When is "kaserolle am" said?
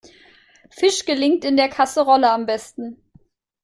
1.69-2.47